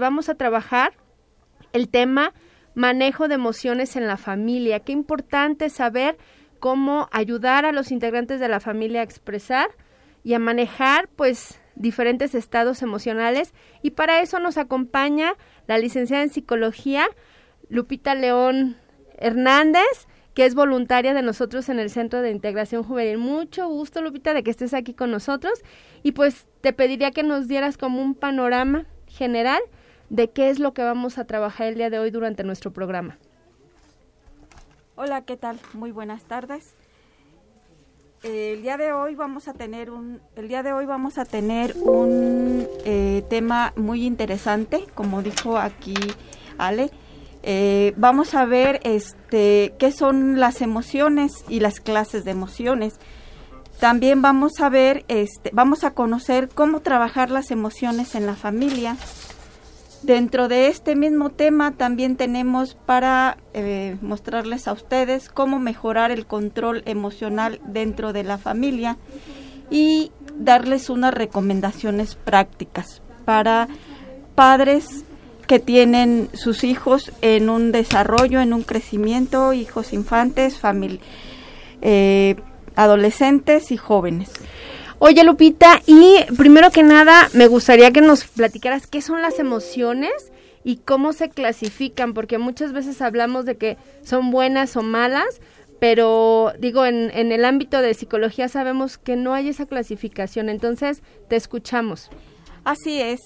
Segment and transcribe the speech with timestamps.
[0.00, 0.92] Vamos a trabajar
[1.72, 2.32] el tema
[2.76, 4.78] manejo de emociones en la familia.
[4.78, 6.16] Qué importante saber
[6.60, 9.70] cómo ayudar a los integrantes de la familia a expresar
[10.22, 15.34] y a manejar pues diferentes estados emocionales y para eso nos acompaña
[15.66, 17.08] la licenciada en psicología
[17.68, 18.76] Lupita León
[19.16, 23.18] Hernández que es voluntaria de nosotros en el Centro de Integración Juvenil.
[23.18, 25.54] Mucho gusto, Lupita, de que estés aquí con nosotros.
[26.04, 29.60] Y pues te pediría que nos dieras como un panorama general
[30.10, 33.18] de qué es lo que vamos a trabajar el día de hoy durante nuestro programa.
[34.96, 35.58] Hola, ¿qué tal?
[35.74, 36.74] Muy buenas tardes.
[38.22, 41.76] El día de hoy vamos a tener un, el día de hoy vamos a tener
[41.76, 45.94] un eh, tema muy interesante, como dijo aquí
[46.58, 46.90] Ale.
[47.44, 52.98] Eh, vamos a ver este qué son las emociones y las clases de emociones.
[53.78, 58.96] También vamos a ver, este, vamos a conocer cómo trabajar las emociones en la familia
[60.02, 66.24] Dentro de este mismo tema también tenemos para eh, mostrarles a ustedes cómo mejorar el
[66.24, 68.96] control emocional dentro de la familia
[69.70, 73.68] y darles unas recomendaciones prácticas para
[74.36, 75.04] padres
[75.48, 80.60] que tienen sus hijos en un desarrollo, en un crecimiento, hijos infantes,
[81.82, 82.36] eh,
[82.76, 84.30] adolescentes y jóvenes.
[85.00, 90.32] Oye, Lupita, y primero que nada, me gustaría que nos platicaras qué son las emociones
[90.64, 95.40] y cómo se clasifican, porque muchas veces hablamos de que son buenas o malas,
[95.78, 101.02] pero digo, en, en el ámbito de psicología sabemos que no hay esa clasificación, entonces
[101.28, 102.10] te escuchamos.
[102.64, 103.20] Así es.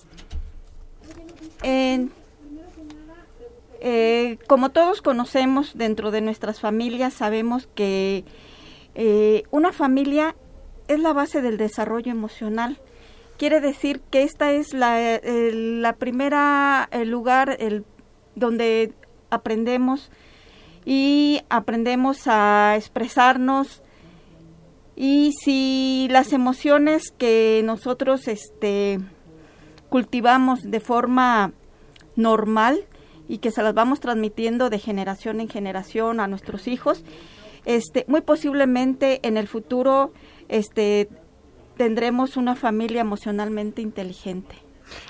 [3.85, 8.25] Eh, como todos conocemos dentro de nuestras familias, sabemos que
[8.95, 10.37] eh, una familia
[10.89, 12.79] es la base del desarrollo emocional.
[13.39, 17.85] Quiere decir que esta es la, la primera el lugar el,
[18.35, 18.93] donde
[19.31, 20.11] aprendemos
[20.85, 23.83] y aprendemos a expresarnos
[24.95, 29.01] y si las emociones que nosotros este
[29.89, 31.53] cultivamos de forma
[32.17, 32.85] normal
[33.29, 37.05] y que se las vamos transmitiendo de generación en generación a nuestros hijos,
[37.65, 40.13] este muy posiblemente en el futuro
[40.53, 41.09] este,
[41.79, 44.55] tendremos una familia emocionalmente inteligente.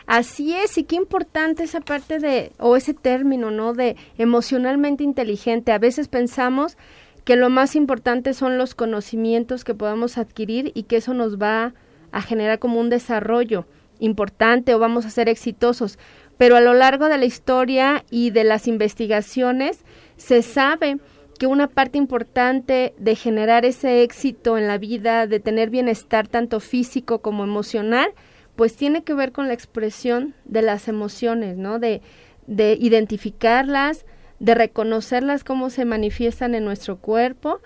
[0.06, 3.74] Así es, y qué importante esa parte de, o ese término, ¿no?
[3.74, 5.72] De emocionalmente inteligente.
[5.72, 6.78] A veces pensamos
[7.24, 11.74] que lo más importante son los conocimientos que podamos adquirir y que eso nos va
[12.12, 13.66] a generar como un desarrollo
[13.98, 15.98] importante o vamos a ser exitosos.
[16.38, 19.84] Pero a lo largo de la historia y de las investigaciones
[20.16, 20.98] se sabe
[21.42, 26.60] que una parte importante de generar ese éxito en la vida, de tener bienestar tanto
[26.60, 28.10] físico como emocional,
[28.54, 31.80] pues tiene que ver con la expresión de las emociones, ¿no?
[31.80, 32.00] De,
[32.46, 34.06] de identificarlas,
[34.38, 37.58] de reconocerlas cómo se manifiestan en nuestro cuerpo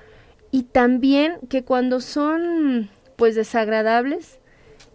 [0.50, 4.40] y también que cuando son pues desagradables,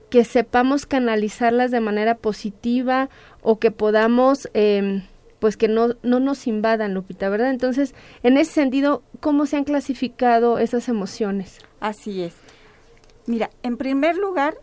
[0.09, 3.09] que sepamos canalizarlas de manera positiva
[3.43, 5.03] o que podamos eh,
[5.41, 7.49] pues que no, no nos invadan, Lupita, ¿verdad?
[7.49, 11.57] Entonces, en ese sentido, ¿cómo se han clasificado esas emociones?
[11.79, 12.35] Así es.
[13.25, 14.53] Mira, en primer lugar,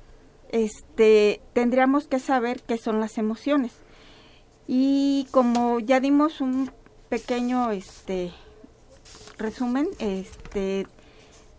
[0.50, 3.72] este, tendríamos que saber qué son las emociones.
[4.68, 6.70] Y como ya dimos un
[7.08, 8.30] pequeño este
[9.36, 10.86] resumen, este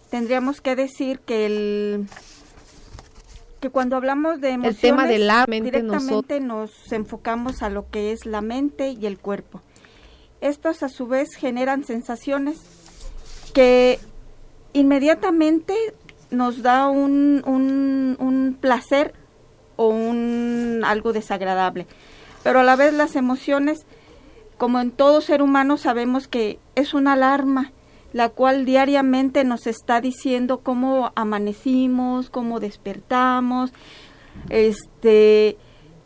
[0.10, 2.08] tendríamos que decir que el
[3.60, 7.90] que cuando hablamos de emociones, el tema de la mente directamente nos enfocamos a lo
[7.90, 9.62] que es la mente y el cuerpo.
[10.42, 12.60] Estos a su vez generan sensaciones
[13.54, 14.00] que
[14.74, 15.76] inmediatamente
[16.32, 19.14] nos da un, un, un placer
[19.76, 21.88] o un algo desagradable.
[22.44, 23.86] Pero a la vez las emociones,
[24.58, 27.74] como en todo ser humano, sabemos que es una alarma
[28.14, 33.72] la cual diariamente nos está diciendo cómo amanecimos, cómo despertamos,
[34.50, 35.58] este,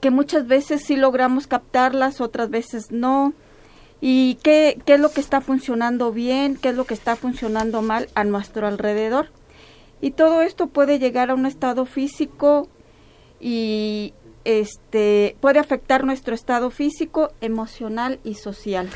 [0.02, 3.34] que muchas veces sí logramos captarlas, otras veces no,
[4.02, 7.82] y qué, qué es lo que está funcionando bien, qué es lo que está funcionando
[7.82, 9.30] mal a nuestro alrededor.
[10.02, 12.68] Y todo esto puede llegar a un estado físico
[13.40, 14.14] y
[14.44, 18.90] este puede afectar nuestro estado físico, emocional y social.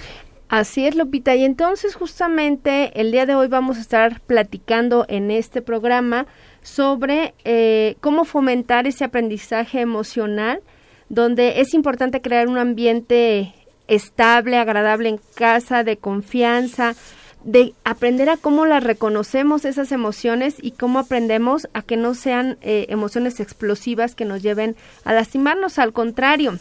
[0.50, 1.36] Así es, Lupita.
[1.36, 6.26] Y entonces justamente el día de hoy vamos a estar platicando en este programa
[6.62, 10.62] sobre eh, cómo fomentar ese aprendizaje emocional,
[11.10, 13.54] donde es importante crear un ambiente
[13.88, 16.96] estable, agradable en casa, de confianza,
[17.44, 22.58] de aprender a cómo las reconocemos esas emociones y cómo aprendemos a que no sean
[22.62, 26.58] eh, emociones explosivas que nos lleven a lastimarnos, al contrario,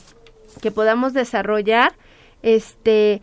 [0.61, 1.93] que podamos desarrollar
[2.43, 3.23] este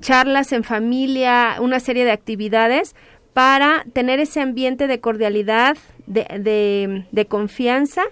[0.00, 2.94] charlas en familia, una serie de actividades
[3.32, 5.76] para tener ese ambiente de cordialidad,
[6.06, 8.02] de, de, confianza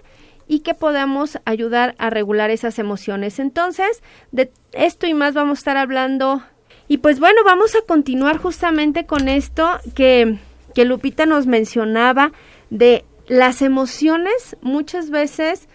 [0.47, 3.39] y que podamos ayudar a regular esas emociones.
[3.39, 6.43] Entonces, de esto y más vamos a estar hablando.
[6.87, 10.37] Y pues bueno, vamos a continuar justamente con esto que,
[10.75, 12.31] que Lupita nos mencionaba
[12.69, 15.67] de las emociones muchas veces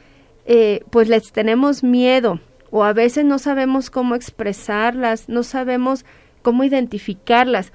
[0.46, 2.38] eh, pues les tenemos miedo
[2.70, 6.05] o a veces no sabemos cómo expresarlas, no sabemos
[6.43, 7.72] cómo identificarlas.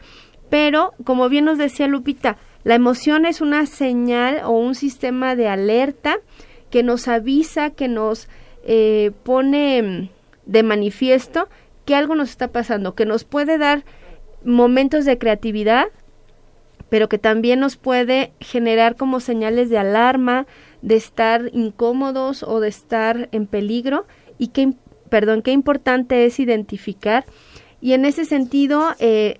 [0.49, 5.47] Pero, como bien nos decía Lupita, la emoción es una señal o un sistema de
[5.47, 6.17] alerta
[6.69, 8.27] que nos avisa, que nos
[8.63, 10.11] eh, pone
[10.45, 11.47] de manifiesto
[11.85, 13.85] que algo nos está pasando, que nos puede dar
[14.43, 15.87] momentos de creatividad,
[16.89, 20.47] pero que también nos puede generar como señales de alarma,
[20.81, 24.05] de estar incómodos o de estar en peligro
[24.37, 24.73] y que
[25.15, 27.23] perdón, qué importante es identificar.
[27.79, 29.37] Y en ese sentido, eh,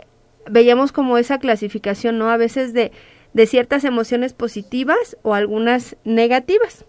[0.49, 2.29] veíamos como esa clasificación, ¿no?
[2.29, 2.93] A veces de,
[3.33, 6.85] de ciertas emociones positivas o algunas negativas.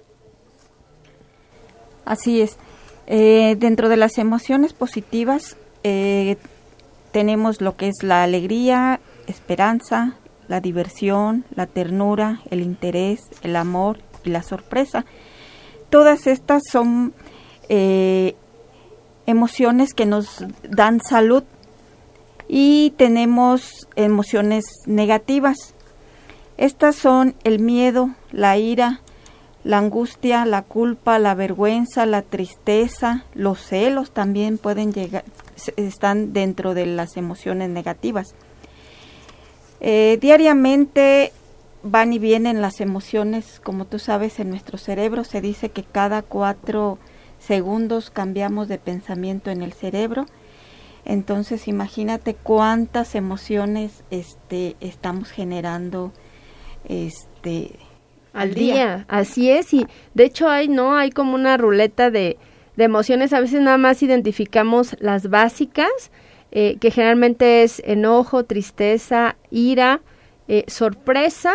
[2.04, 2.58] Así es.
[3.08, 6.36] Eh, dentro de las emociones positivas eh,
[7.10, 10.14] tenemos lo que es la alegría, esperanza,
[10.46, 15.04] la diversión, la ternura, el interés, el amor y la sorpresa.
[15.90, 17.14] Todas estas son
[19.26, 21.44] emociones que nos dan salud
[22.49, 25.75] y tenemos emociones negativas.
[26.56, 29.00] Estas son el miedo, la ira,
[29.64, 35.25] la angustia, la culpa, la vergüenza, la tristeza, los celos también pueden llegar,
[35.76, 38.34] están dentro de las emociones negativas.
[39.81, 41.32] Eh, diariamente
[41.82, 46.22] van y vienen las emociones, como tú sabes, en nuestro cerebro se dice que cada
[46.22, 46.99] cuatro
[47.46, 50.26] segundos cambiamos de pensamiento en el cerebro.
[51.04, 56.12] Entonces imagínate cuántas emociones este, estamos generando
[56.88, 57.78] este,
[58.32, 59.04] al día.
[59.08, 60.96] Así es, y de hecho hay, ¿no?
[60.96, 62.38] Hay como una ruleta de,
[62.76, 66.10] de emociones, a veces nada más identificamos las básicas,
[66.50, 70.00] eh, que generalmente es enojo, tristeza, ira,
[70.48, 71.52] eh, sorpresa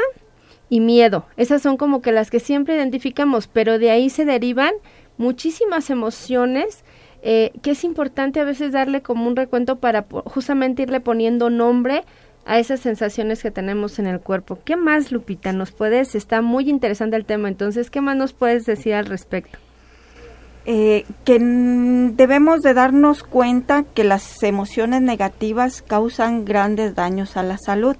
[0.69, 1.25] y miedo.
[1.38, 4.73] Esas son como que las que siempre identificamos, pero de ahí se derivan
[5.21, 6.83] muchísimas emociones
[7.23, 12.03] eh, que es importante a veces darle como un recuento para justamente irle poniendo nombre
[12.45, 14.57] a esas sensaciones que tenemos en el cuerpo.
[14.65, 16.15] ¿Qué más, Lupita, nos puedes?
[16.15, 19.59] Está muy interesante el tema, entonces, ¿qué más nos puedes decir al respecto?
[20.65, 27.59] Eh, que debemos de darnos cuenta que las emociones negativas causan grandes daños a la
[27.59, 27.95] salud.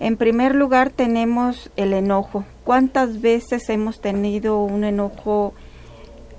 [0.00, 2.44] En primer lugar tenemos el enojo.
[2.64, 5.54] ¿Cuántas veces hemos tenido un enojo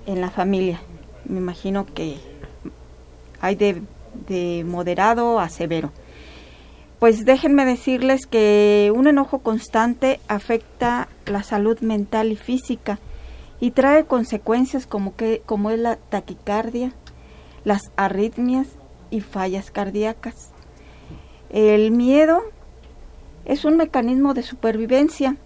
[0.06, 0.82] en la familia.
[1.26, 2.18] Me imagino que
[3.42, 3.82] hay de,
[4.28, 5.92] de moderado a severo.
[7.00, 13.00] Pues déjenme decirles que un enojo constante afecta la salud mental y física
[13.60, 16.94] y trae consecuencias como, que, como es la taquicardia,
[17.66, 18.68] las arritmias
[19.10, 20.52] y fallas cardíacas.
[21.50, 22.42] El miedo
[23.46, 25.38] es un mecanismo de supervivencia.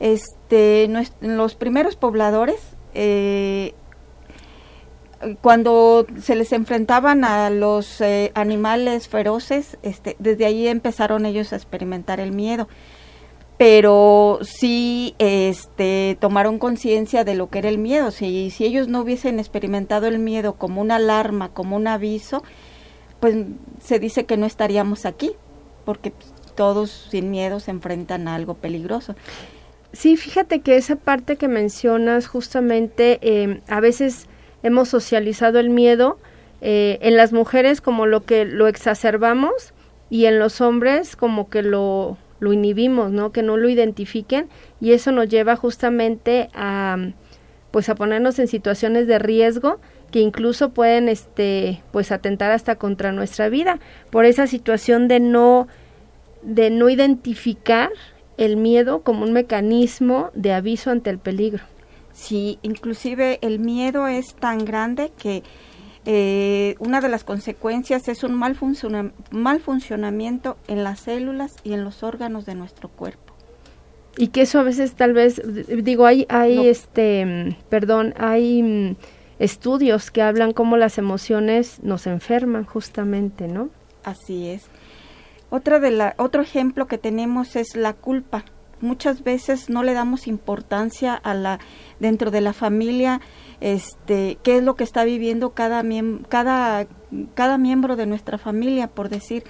[0.00, 0.88] Este,
[1.20, 2.60] los primeros pobladores
[2.94, 3.74] eh,
[5.40, 11.56] cuando se les enfrentaban a los eh, animales feroces, este, desde ahí empezaron ellos a
[11.56, 12.68] experimentar el miedo.
[13.56, 18.12] Pero sí este, tomaron conciencia de lo que era el miedo.
[18.12, 22.44] Si, ellos no hubiesen experimentado el miedo como una alarma, como un aviso,
[23.18, 23.36] pues
[23.82, 25.32] se dice que no estaríamos aquí,
[25.84, 26.12] porque
[26.54, 29.16] todos sin miedo se enfrentan a algo peligroso.
[29.92, 34.28] Sí, fíjate que esa parte que mencionas justamente eh, a veces
[34.62, 36.18] hemos socializado el miedo
[36.60, 39.72] eh, en las mujeres como lo que lo exacerbamos
[40.10, 43.32] y en los hombres como que lo, lo inhibimos, ¿no?
[43.32, 44.48] Que no lo identifiquen
[44.80, 46.96] y eso nos lleva justamente a
[47.70, 49.78] pues a ponernos en situaciones de riesgo
[50.10, 53.78] que incluso pueden este pues atentar hasta contra nuestra vida
[54.10, 55.68] por esa situación de no
[56.42, 57.90] de no identificar
[58.36, 61.64] el miedo como un mecanismo de aviso ante el peligro.
[62.18, 65.44] Sí, inclusive el miedo es tan grande que
[66.04, 68.58] eh, una de las consecuencias es un mal,
[69.30, 73.34] mal funcionamiento en las células y en los órganos de nuestro cuerpo.
[74.16, 78.96] Y que eso a veces tal vez, digo, hay, hay este, perdón, hay mm,
[79.38, 83.70] estudios que hablan cómo las emociones nos enferman justamente, ¿no?
[84.02, 84.64] Así es.
[85.50, 88.44] Otra de la, otro ejemplo que tenemos es la culpa.
[88.80, 91.58] Muchas veces no le damos importancia a la
[92.00, 93.20] dentro de la familia
[93.60, 95.82] este qué es lo que está viviendo cada
[96.28, 96.86] cada
[97.34, 99.44] cada miembro de nuestra familia por decir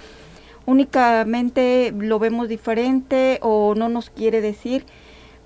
[0.65, 4.85] únicamente lo vemos diferente o no nos quiere decir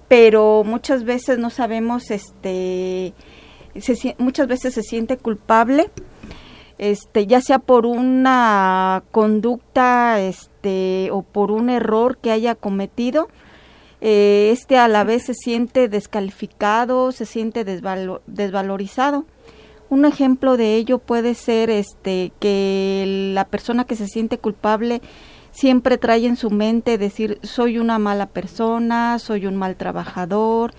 [0.07, 3.13] pero muchas veces no sabemos este
[4.17, 5.89] muchas veces se siente culpable
[6.77, 13.27] este ya sea por una conducta este o por un error que haya cometido
[14.05, 19.23] eh, este a la vez se siente descalificado, se siente desvalorizado.
[19.89, 25.01] Un ejemplo de ello puede ser este que la persona que se siente culpable
[25.51, 30.73] siempre trae en su mente decir soy una mala persona, soy un mal trabajador,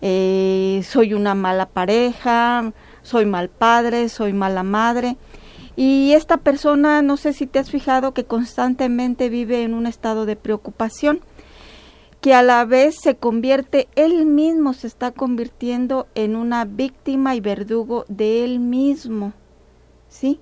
[0.00, 2.72] eh, soy una mala pareja,
[3.02, 5.16] soy mal padre, soy mala madre.
[5.76, 10.26] Y esta persona, no sé si te has fijado que constantemente vive en un estado
[10.26, 11.20] de preocupación
[12.20, 17.40] que a la vez se convierte, él mismo se está convirtiendo en una víctima y
[17.40, 19.32] verdugo de él mismo,
[20.08, 20.40] ¿sí?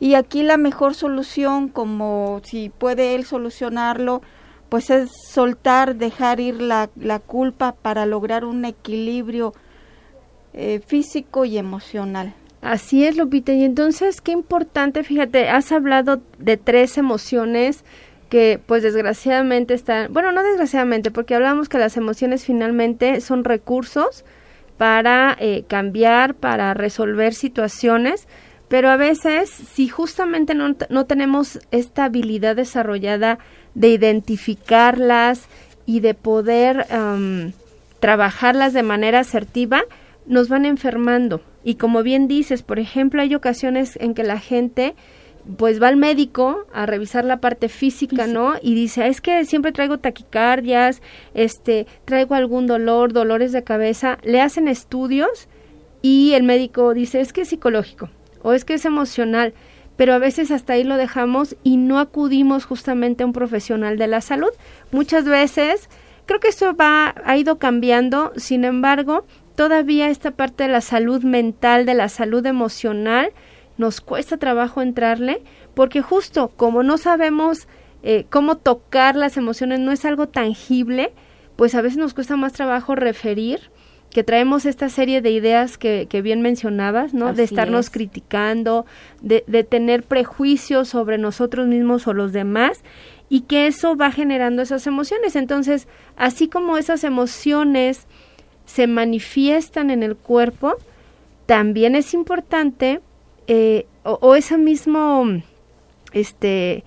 [0.00, 4.22] Y aquí la mejor solución, como si puede él solucionarlo,
[4.68, 9.54] pues es soltar, dejar ir la, la culpa para lograr un equilibrio
[10.52, 12.34] eh, físico y emocional.
[12.60, 13.52] Así es, Lupita.
[13.52, 17.84] Y entonces, qué importante, fíjate, has hablado de tres emociones
[18.28, 24.24] que pues desgraciadamente están, bueno, no desgraciadamente, porque hablamos que las emociones finalmente son recursos
[24.76, 28.28] para eh, cambiar, para resolver situaciones,
[28.68, 33.38] pero a veces si justamente no, no tenemos esta habilidad desarrollada
[33.74, 35.48] de identificarlas
[35.86, 36.86] y de poder
[38.00, 39.82] trabajarlas de manera asertiva,
[40.26, 41.40] nos van enfermando.
[41.64, 44.94] Y como bien dices, por ejemplo, hay ocasiones en que la gente
[45.56, 48.54] pues va al médico a revisar la parte física, ¿no?
[48.60, 51.00] Y dice, es que siempre traigo taquicardias,
[51.32, 55.48] este, traigo algún dolor, dolores de cabeza, le hacen estudios
[56.02, 58.10] y el médico dice, es que es psicológico
[58.42, 59.54] o es que es emocional,
[59.96, 64.06] pero a veces hasta ahí lo dejamos y no acudimos justamente a un profesional de
[64.06, 64.50] la salud.
[64.92, 65.88] Muchas veces,
[66.26, 69.24] creo que esto va, ha ido cambiando, sin embargo,
[69.56, 73.32] todavía esta parte de la salud mental, de la salud emocional,
[73.78, 75.42] nos cuesta trabajo entrarle
[75.74, 77.68] porque justo como no sabemos
[78.02, 81.12] eh, cómo tocar las emociones, no es algo tangible,
[81.56, 83.70] pues a veces nos cuesta más trabajo referir
[84.10, 87.32] que traemos esta serie de ideas que, que bien mencionabas, ¿no?
[87.34, 88.86] de estarnos criticando,
[89.20, 92.82] de, de tener prejuicios sobre nosotros mismos o los demás
[93.28, 95.36] y que eso va generando esas emociones.
[95.36, 98.06] Entonces, así como esas emociones
[98.64, 100.76] se manifiestan en el cuerpo,
[101.44, 103.00] también es importante
[103.48, 105.42] eh, o, esa misma
[106.12, 106.84] este,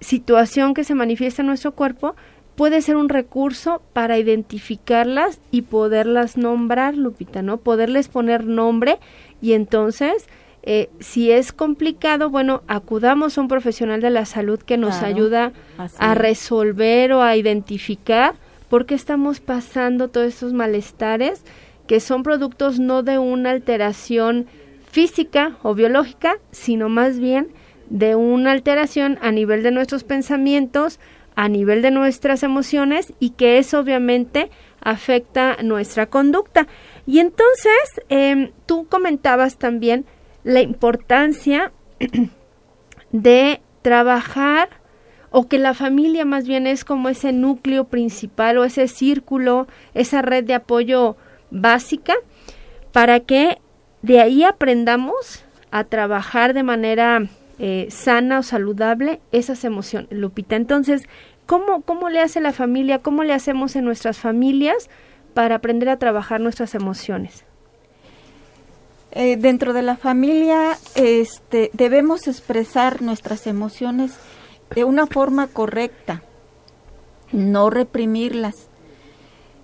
[0.00, 2.16] situación que se manifiesta en nuestro cuerpo
[2.56, 7.58] puede ser un recurso para identificarlas y poderlas nombrar, Lupita, ¿no?
[7.58, 8.98] Poderles poner nombre
[9.40, 10.26] y entonces,
[10.62, 15.52] eh, si es complicado, bueno, acudamos a un profesional de la salud que nos ayuda
[15.98, 18.34] a resolver o a identificar
[18.68, 21.44] por qué estamos pasando todos estos malestares
[21.86, 24.46] que son productos no de una alteración
[24.90, 27.48] física o biológica, sino más bien
[27.90, 30.98] de una alteración a nivel de nuestros pensamientos,
[31.34, 36.66] a nivel de nuestras emociones y que eso obviamente afecta nuestra conducta.
[37.06, 40.04] Y entonces, em, tú comentabas también
[40.44, 41.72] la importancia
[43.12, 44.68] de trabajar
[45.30, 50.22] o que la familia más bien es como ese núcleo principal o ese círculo, esa
[50.22, 51.16] red de apoyo
[51.50, 52.14] básica
[52.92, 53.58] para que
[54.08, 60.56] de ahí aprendamos a trabajar de manera eh, sana o saludable esas emociones, Lupita.
[60.56, 61.02] Entonces,
[61.44, 63.00] ¿cómo, ¿cómo le hace la familia?
[63.00, 64.88] ¿Cómo le hacemos en nuestras familias
[65.34, 67.44] para aprender a trabajar nuestras emociones?
[69.10, 74.12] Eh, dentro de la familia este, debemos expresar nuestras emociones
[74.74, 76.22] de una forma correcta,
[77.30, 78.68] no reprimirlas,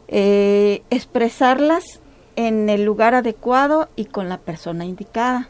[0.09, 2.03] eh, expresarlas
[2.37, 5.49] en el lugar adecuado y con la persona indicada.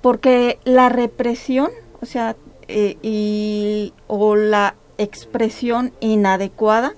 [0.00, 1.70] Porque la represión,
[2.00, 2.36] o sea,
[2.68, 6.94] eh, y, o la expresión inadecuada,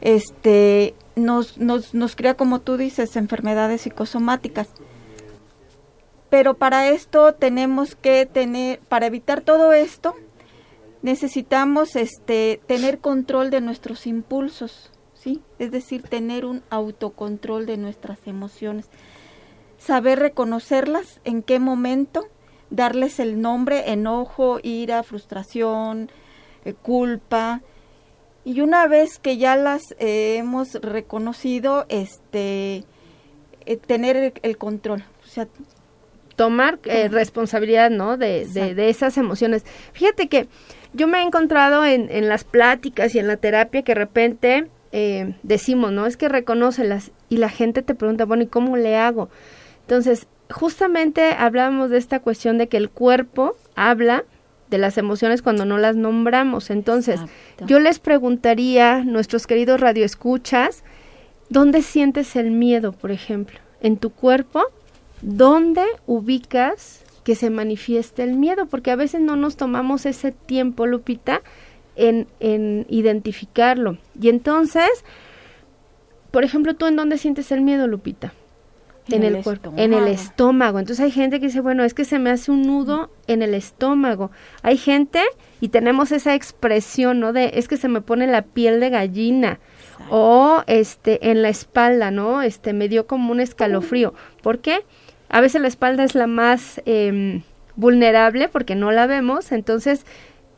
[0.00, 4.68] este, nos, nos, nos crea, como tú dices, enfermedades psicosomáticas.
[6.30, 10.14] Pero para esto tenemos que tener, para evitar todo esto,
[11.02, 14.90] necesitamos este, tener control de nuestros impulsos
[15.58, 18.88] es decir, tener un autocontrol de nuestras emociones,
[19.78, 22.26] saber reconocerlas, en qué momento,
[22.70, 26.10] darles el nombre, enojo, ira, frustración,
[26.64, 27.62] eh, culpa,
[28.46, 32.84] Y una vez que ya las eh, hemos reconocido, este,
[33.64, 35.02] eh, tener el, control.
[35.24, 35.48] O sea,
[36.36, 38.18] tomar responsabilidad, ¿no?
[38.18, 39.64] De, de, esas emociones.
[39.94, 40.46] Fíjate que
[40.92, 44.68] yo me he encontrado en, en las pláticas y en la terapia que de repente
[45.42, 46.06] decimos, ¿no?
[46.06, 49.28] Es que reconócelas y la gente te pregunta, bueno, ¿y cómo le hago?
[49.82, 54.24] Entonces, justamente hablábamos de esta cuestión de que el cuerpo habla
[54.70, 56.70] de las emociones cuando no las nombramos.
[56.70, 57.20] Entonces,
[57.66, 60.84] yo les preguntaría, nuestros queridos radioescuchas,
[61.48, 63.58] ¿dónde sientes el miedo, por ejemplo?
[63.80, 64.62] ¿En tu cuerpo?
[65.22, 68.66] ¿Dónde ubicas que se manifieste el miedo?
[68.66, 71.42] Porque a veces no nos tomamos ese tiempo, Lupita,
[71.96, 73.98] en, en identificarlo.
[74.20, 75.04] Y entonces,
[76.30, 78.32] por ejemplo, ¿tú en dónde sientes el miedo, Lupita?
[79.10, 80.78] en, el, cuerpo, en el estómago.
[80.78, 83.54] Entonces hay gente que dice, bueno, es que se me hace un nudo en el
[83.54, 84.30] estómago.
[84.62, 85.20] Hay gente
[85.60, 87.32] y tenemos esa expresión, ¿no?
[87.32, 89.60] De es que se me pone la piel de gallina
[90.10, 92.42] o este en la espalda, ¿no?
[92.42, 94.14] Este me dio como un escalofrío.
[94.42, 94.84] ¿Por qué?
[95.28, 97.42] A veces la espalda es la más em,
[97.76, 100.06] vulnerable porque no la vemos, entonces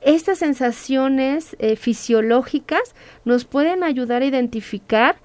[0.07, 2.95] estas sensaciones eh, fisiológicas
[3.25, 5.17] nos pueden ayudar a identificar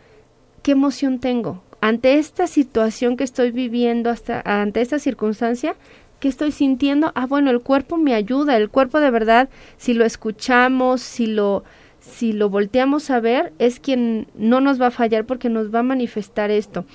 [0.64, 5.76] qué emoción tengo, ante esta situación que estoy viviendo, hasta ante esta circunstancia,
[6.20, 7.12] ¿qué estoy sintiendo?
[7.14, 11.64] Ah, bueno, el cuerpo me ayuda, el cuerpo de verdad, si lo escuchamos, si lo
[12.00, 15.80] si lo volteamos a ver, es quien no nos va a fallar porque nos va
[15.80, 16.86] a manifestar esto.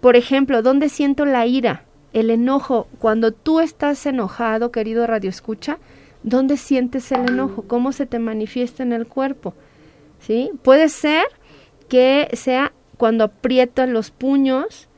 [0.00, 1.84] Por ejemplo, ¿dónde siento la ira?
[2.12, 2.86] El enojo.
[3.00, 5.78] Cuando tú estás enojado, querido Radio Escucha,
[6.22, 7.62] ¿dónde sientes el enojo?
[7.62, 9.54] ¿Cómo se te manifiesta en el cuerpo?
[10.20, 10.50] ¿Sí?
[10.62, 11.24] Puede ser
[11.88, 14.88] que sea cuando aprietan los puños.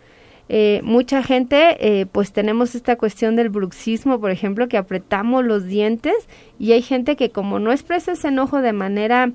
[0.49, 5.65] Eh, mucha gente, eh, pues tenemos esta cuestión del bruxismo, por ejemplo, que apretamos los
[5.65, 6.15] dientes
[6.59, 9.33] y hay gente que como no expresa ese enojo de manera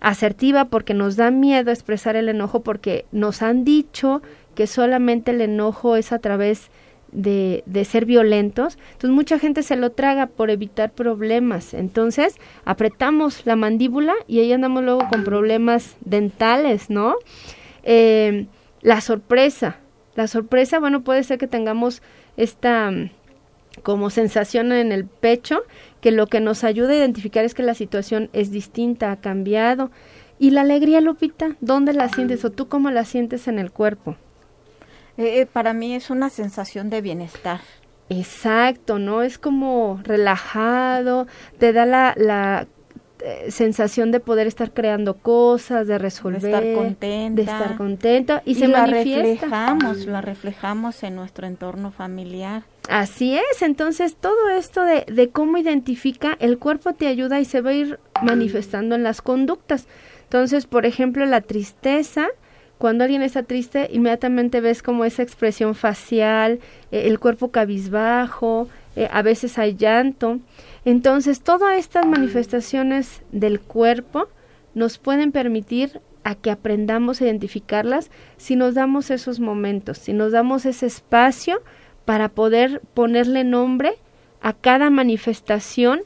[0.00, 4.22] asertiva porque nos da miedo expresar el enojo porque nos han dicho
[4.54, 6.76] que solamente el enojo es a través de,
[7.12, 8.78] de, ser violentos.
[8.92, 11.74] Entonces mucha gente se lo traga por evitar problemas.
[11.74, 17.16] Entonces apretamos la mandíbula y ahí andamos luego con problemas dentales, ¿no?
[17.82, 18.46] Eh,
[18.82, 19.78] la sorpresa.
[20.14, 22.02] La sorpresa, bueno, puede ser que tengamos
[22.36, 23.10] esta mm,
[23.82, 25.62] como sensación en el pecho,
[26.00, 29.90] que lo que nos ayuda a identificar es que la situación es distinta, ha cambiado.
[30.38, 31.56] ¿Y la alegría, Lupita?
[31.60, 34.16] ¿Dónde la sientes o tú cómo la sientes en el cuerpo?
[35.18, 37.60] Eh, eh, para mí es una sensación de bienestar.
[38.08, 39.22] Exacto, ¿no?
[39.22, 41.26] Es como relajado,
[41.58, 42.68] te da la, la
[43.20, 48.42] eh, sensación de poder estar creando cosas, de resolver, de estar contenta, de estar contenta
[48.44, 49.46] y, se la manifiesta.
[49.46, 52.62] reflejamos, la reflejamos en nuestro entorno familiar.
[52.88, 57.60] Así es, entonces todo esto de, de cómo identifica el cuerpo te ayuda y se
[57.62, 59.88] va a ir manifestando en las conductas.
[60.24, 62.28] Entonces, por ejemplo, la tristeza,
[62.78, 66.60] cuando alguien está triste, inmediatamente ves como esa expresión facial,
[66.90, 70.40] eh, el cuerpo cabizbajo, eh, a veces hay llanto.
[70.84, 74.28] Entonces, todas estas manifestaciones del cuerpo
[74.74, 80.32] nos pueden permitir a que aprendamos a identificarlas si nos damos esos momentos, si nos
[80.32, 81.62] damos ese espacio
[82.04, 83.94] para poder ponerle nombre
[84.40, 86.00] a cada manifestación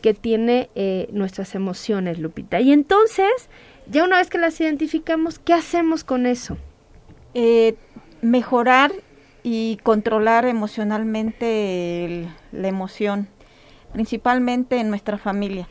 [0.00, 2.60] que tiene eh, nuestras emociones, Lupita.
[2.60, 3.48] Y entonces,
[3.86, 6.56] ya una vez que las identificamos, ¿qué hacemos con eso?
[7.34, 7.76] Eh,
[8.22, 8.92] mejorar
[9.42, 13.28] y controlar emocionalmente la emoción
[13.94, 15.68] principalmente en nuestra familia.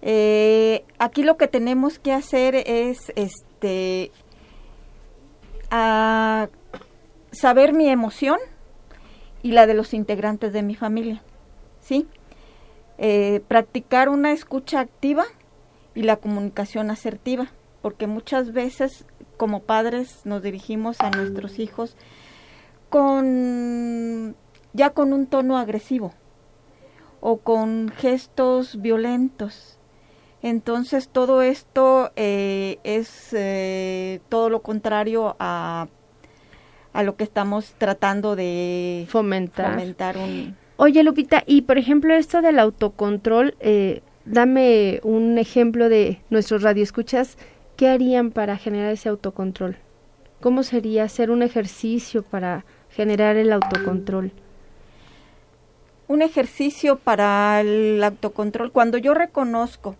[0.00, 4.12] Eh, aquí lo que tenemos que hacer es este
[7.32, 8.38] saber mi emoción
[9.42, 11.22] y la de los integrantes de mi familia,
[11.80, 12.06] ¿sí?
[12.98, 15.24] Eh, practicar una escucha activa
[15.96, 17.48] y la comunicación asertiva,
[17.82, 19.06] porque muchas veces
[19.36, 21.96] como padres nos dirigimos a nuestros hijos
[22.88, 24.36] con
[24.72, 26.12] ya con un tono agresivo,
[27.20, 29.78] o con gestos violentos.
[30.42, 35.88] Entonces todo esto eh, es eh, todo lo contrario a,
[36.92, 40.14] a, lo que estamos tratando de fomentar.
[40.76, 47.38] Oye Lupita, y por ejemplo esto del autocontrol, eh, dame un ejemplo de nuestros radioescuchas,
[47.76, 49.76] ¿qué harían para generar ese autocontrol?
[50.40, 54.32] ¿Cómo sería hacer un ejercicio para generar el autocontrol?
[56.08, 58.72] un ejercicio para el autocontrol.
[58.72, 59.96] Cuando yo reconozco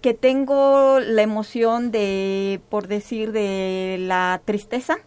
[0.00, 4.98] que tengo la emoción de, por decir, de la tristeza,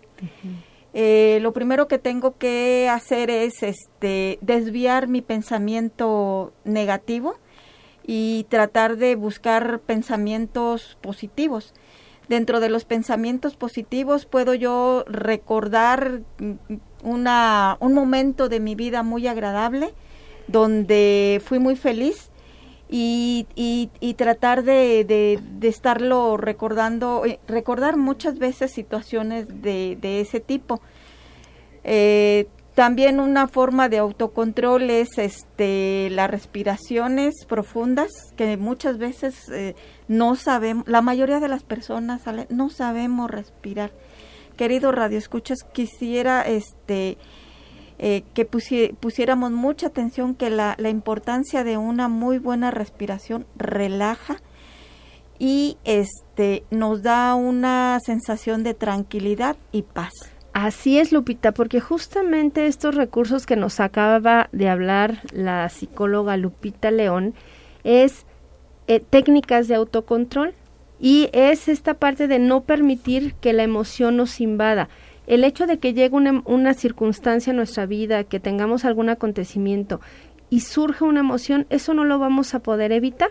[0.93, 7.37] eh, lo primero que tengo que hacer es este, desviar mi pensamiento negativo
[8.11, 11.75] y tratar de buscar pensamientos positivos.
[12.27, 16.21] Dentro de los pensamientos positivos puedo yo recordar
[17.03, 19.93] una, un momento de mi vida muy agradable
[20.47, 22.31] donde fui muy feliz
[22.89, 30.39] y, y, tratar de, de, estarlo recordando, eh, recordar muchas veces situaciones de, de ese
[30.39, 30.81] tipo.
[31.83, 32.47] Eh,
[32.79, 39.75] también una forma de autocontrol es este, las respiraciones profundas, que muchas veces eh,
[40.07, 43.91] no sabemos, la mayoría de las personas no sabemos respirar.
[44.55, 47.17] Querido Radio Escuchas, quisiera este,
[47.97, 54.37] eh, que pusiéramos mucha atención que la, la, importancia de una muy buena respiración relaja
[55.37, 60.38] y este nos da una sensación de tranquilidad y paz.
[60.61, 66.91] Así es, Lupita, porque justamente estos recursos que nos acaba de hablar la psicóloga Lupita
[66.91, 67.33] León
[67.85, 68.25] es
[68.87, 70.53] eh, técnicas de autocontrol
[70.99, 74.89] y es esta parte de no permitir que la emoción nos invada.
[75.27, 80.01] El hecho de que llegue una, circunstancia en nuestra vida, que tengamos algún acontecimiento
[80.49, 83.29] y surja una emoción, eso no lo vamos a poder evitar,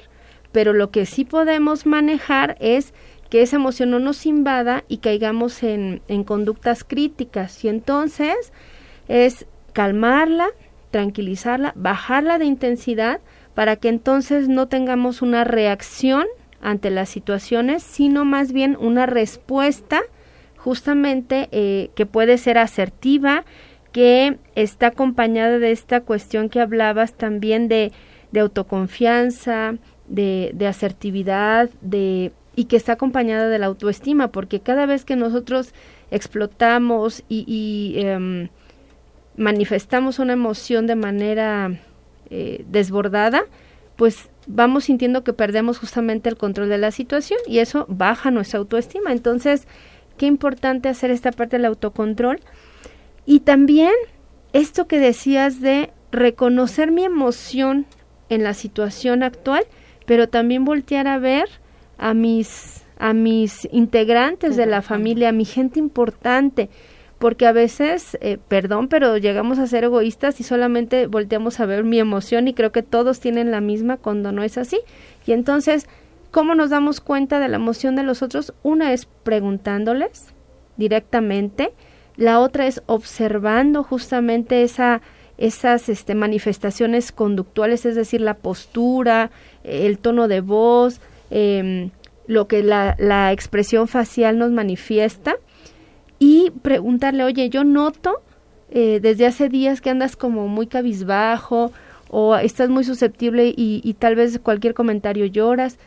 [0.50, 2.94] pero lo que sí podemos manejar es
[3.30, 7.64] que esa emoción no nos invada y caigamos en, en conductas críticas.
[7.64, 8.52] Y entonces
[9.08, 10.48] es calmarla,
[10.90, 13.20] tranquilizarla, bajarla de intensidad
[13.54, 16.26] para que entonces no tengamos una reacción
[16.60, 20.00] ante las situaciones, sino más bien una respuesta
[20.56, 23.44] justamente eh, que puede ser asertiva,
[23.92, 27.92] que está acompañada de esta cuestión que hablabas también de,
[28.32, 29.76] de autoconfianza,
[30.08, 35.14] de, de, asertividad, de y que está acompañada de la autoestima, porque cada vez que
[35.14, 35.74] nosotros
[36.10, 38.48] explotamos y, em,
[39.36, 41.78] manifestamos una emoción de manera
[42.30, 43.44] eh, desbordada,
[43.94, 48.58] pues vamos sintiendo que perdemos justamente el control de la situación y eso baja nuestra
[48.58, 49.12] autoestima.
[49.12, 49.68] Entonces,
[50.16, 52.40] qué importante hacer esta parte del autocontrol.
[53.24, 53.92] Y también
[54.52, 57.86] esto que decías de reconocer mi emoción
[58.28, 59.64] en la situación actual,
[60.06, 61.48] pero también voltear a ver
[61.98, 66.68] a mis a mis integrantes de la familia, a mi gente importante,
[67.20, 71.84] porque a veces, eh, perdón, pero llegamos a ser egoístas y solamente volteamos a ver
[71.84, 74.80] mi emoción y creo que todos tienen la misma cuando no es así.
[75.26, 75.86] Y entonces
[76.30, 78.52] ¿Cómo nos damos cuenta de la emoción de los otros?
[78.62, 80.34] Una es preguntándoles
[80.76, 81.72] directamente,
[82.16, 85.00] la otra es observando justamente esa,
[85.38, 89.30] esas este, manifestaciones conductuales, es decir, la postura,
[89.64, 91.00] el tono de voz,
[91.30, 91.90] em,
[92.26, 95.36] lo que la, la expresión facial nos manifiesta
[96.18, 98.22] y preguntarle, oye, yo noto
[98.70, 101.72] eh, desde hace días que andas como muy cabizbajo
[102.10, 105.78] o estás muy susceptible y, y, tal vez cualquier comentario lloras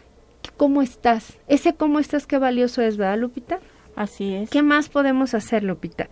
[0.58, 1.38] cómo estás.
[1.48, 3.60] Ese cómo estás, qué valioso es, ¿verdad, Lupita?
[3.96, 4.50] Así es.
[4.50, 6.10] ¿Qué más podemos hacer, Lupita?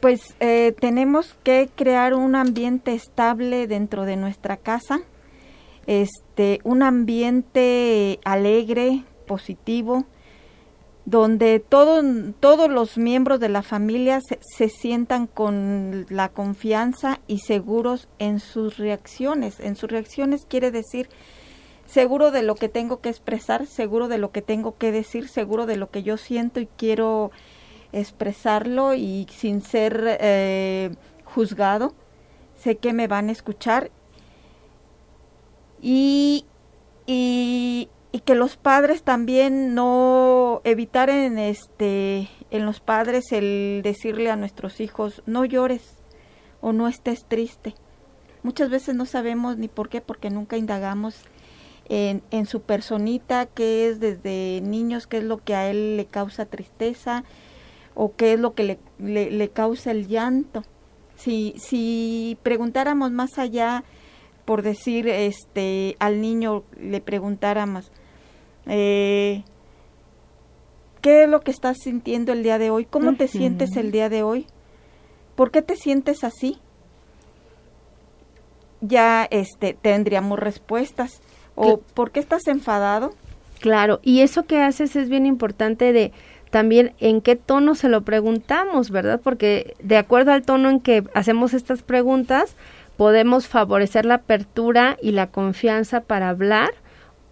[0.00, 5.00] Pues eh, tenemos que crear un ambiente estable dentro de nuestra casa,
[5.86, 10.04] este, un ambiente alegre, positivo,
[11.04, 12.02] donde todo,
[12.40, 18.40] todos los miembros de la familia se, se, sientan con la confianza y seguros en
[18.40, 19.60] sus reacciones.
[19.60, 21.08] En sus reacciones quiere decir
[21.86, 25.66] seguro de lo que tengo que expresar, seguro de lo que tengo que decir, seguro
[25.66, 27.30] de lo que yo siento y quiero
[27.92, 30.90] expresarlo y sin ser eh,
[31.24, 31.94] juzgado.
[32.56, 33.90] Sé que me van a escuchar
[35.84, 36.46] y,
[37.06, 37.90] y,
[38.24, 44.80] que los padres también no evitar en este en los padres el decirle a nuestros
[44.80, 45.98] hijos no llores
[46.62, 47.74] o no estés triste.
[48.42, 51.16] Muchas veces no sabemos ni por qué porque nunca indagamos
[51.90, 56.06] en, en su personita, qué es desde niños, qué es lo que a él le
[56.06, 57.24] causa tristeza
[57.94, 60.62] o qué es lo que le, le, causa el llanto.
[61.16, 63.84] Si, si preguntáramos más allá,
[64.44, 67.90] por decir, este, al niño le preguntáramos,
[68.66, 69.42] eh,
[71.00, 72.84] ¿qué es lo que estás sintiendo el día de hoy?
[72.84, 74.46] ¿Cómo te sientes el día de hoy?
[75.34, 76.58] ¿Por qué te sientes así?
[78.80, 81.22] Ya este tendríamos respuestas
[81.54, 83.14] o ¿por qué estás enfadado?
[83.60, 86.12] Claro, y eso que haces es bien importante de
[86.50, 89.20] también en qué tono se lo preguntamos, ¿verdad?
[89.22, 92.56] Porque de acuerdo al tono en que hacemos estas preguntas,
[92.96, 96.70] podemos favorecer la apertura y la confianza para hablar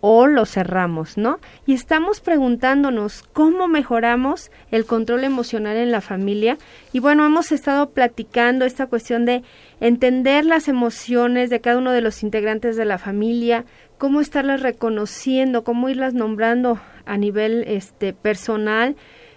[0.05, 1.38] o lo cerramos, ¿no?
[1.64, 6.59] Y estamos preguntándonos cómo mejoramos el control emocional en la familia.
[6.92, 9.44] Y bueno, hemos estado platicando esta cuestión de
[9.79, 13.64] entender las emociones de cada uno de los integrantes de la familia,
[13.96, 18.96] cómo estarlas reconociendo, cómo irlas nombrando a nivel este personal,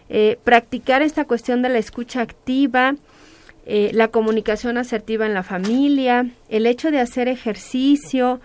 [0.10, 2.96] eh, practicar esta cuestión de la escucha activa,
[3.66, 8.40] eh, la comunicación asertiva en la familia, el hecho de hacer ejercicio,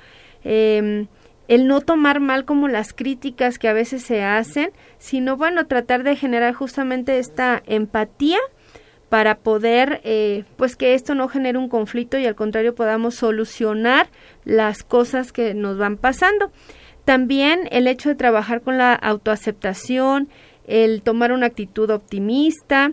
[0.44, 1.06] eh,
[1.50, 6.04] el no tomar mal como las críticas que a veces se hacen, sino bueno, tratar
[6.04, 8.38] de generar justamente esta empatía
[9.08, 14.08] para poder, eh, pues que esto no genere un conflicto y al contrario podamos solucionar
[14.44, 16.52] las cosas que nos van pasando.
[17.04, 20.28] También el hecho de trabajar con la autoaceptación,
[20.68, 22.92] el tomar una actitud optimista,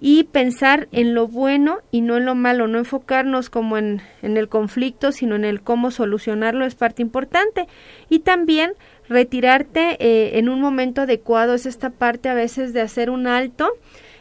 [0.00, 4.36] y pensar en lo bueno y no en lo malo, no enfocarnos como en, en,
[4.36, 7.66] el conflicto, sino en el cómo solucionarlo es parte importante.
[8.08, 8.72] Y también
[9.08, 13.72] retirarte eh, en un momento adecuado es esta parte a veces de hacer un alto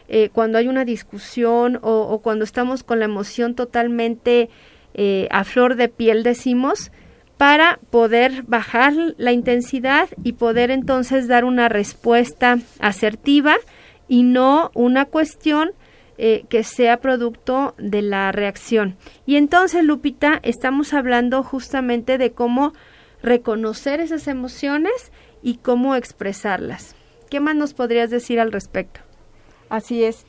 [0.08, 4.50] eh, cuando hay una discusión o, o, cuando estamos con la emoción totalmente
[4.94, 6.92] eh, a flor de piel, decimos,
[7.38, 13.58] para poder bajar la intensidad y poder entonces dar una respuesta asertiva
[14.08, 15.72] y no una cuestión
[16.18, 18.98] eh, que sea producto de la reacción.
[19.26, 22.74] Y entonces, Lupita, estamos hablando justamente de cómo
[23.22, 25.12] reconocer esas emociones
[25.44, 26.96] y cómo expresarlas.
[27.30, 29.02] ¿Qué más nos podrías decir al respecto?
[29.70, 30.26] Así es.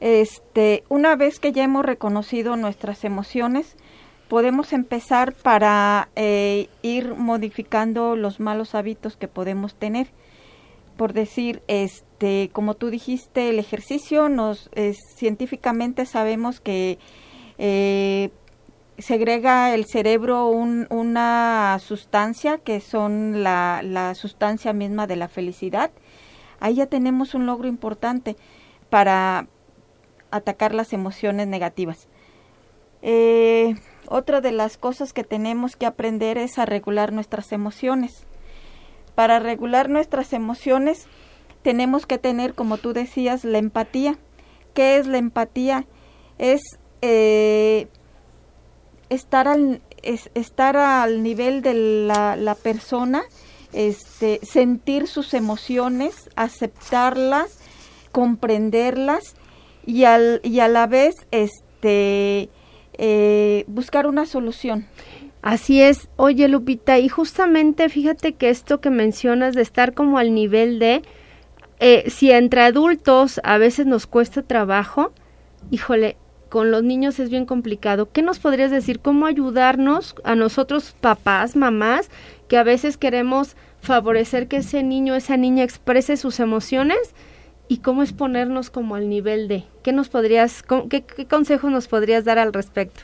[0.00, 3.76] Este, una vez que ya hemos reconocido nuestras emociones,
[4.28, 10.08] podemos empezar para eh, ir modificando los malos hábitos que podemos tener.
[10.96, 14.70] Por decir, este este, como tú dijiste, el ejercicio nos
[15.16, 16.98] científicamente sabemos que
[17.58, 18.30] eh,
[18.96, 25.90] segrega el cerebro una sustancia que son la, sustancia misma de la felicidad.
[26.60, 28.36] Ahí ya tenemos un logro importante
[28.88, 29.46] para
[30.30, 32.08] atacar las emociones negativas.
[33.02, 33.74] Eh,
[34.08, 38.24] otra de las cosas que tenemos que aprender es a regular nuestras emociones.
[39.14, 41.06] Para regular nuestras emociones,
[41.64, 44.18] tenemos que tener, como tú decías, la empatía.
[44.74, 45.86] ¿Qué es la empatía?
[46.38, 46.60] Es
[47.00, 47.88] eh,
[49.08, 53.22] estar, al, estar al nivel de la, la persona,
[53.72, 57.58] este, sentir sus emociones, aceptarlas,
[58.12, 59.34] comprenderlas
[59.86, 62.50] y, al, y a la vez este,
[62.92, 64.86] eh, buscar una solución.
[65.40, 70.34] Así es, oye Lupita, y justamente fíjate que esto que mencionas de estar como al
[70.34, 71.02] nivel de,
[71.80, 75.12] eh, si entre adultos a veces nos cuesta trabajo,
[75.70, 76.16] híjole,
[76.48, 78.12] con los niños es bien complicado.
[78.12, 79.00] ¿Qué nos podrías decir?
[79.00, 82.10] ¿Cómo ayudarnos a nosotros, papás, mamás,
[82.46, 87.14] que a veces queremos favorecer que ese niño, esa niña exprese sus emociones?
[87.66, 89.64] ¿Y cómo es ponernos como al nivel de?
[89.82, 93.02] ¿Qué nos podrías, qué, qué consejos nos podrías dar al respecto?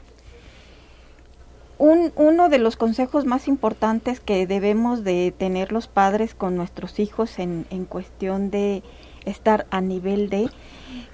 [1.80, 6.98] Un, uno de los consejos más importantes que debemos de tener los padres con nuestros
[6.98, 8.82] hijos en, en cuestión de
[9.24, 10.50] estar a nivel de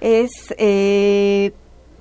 [0.01, 1.53] es, eh,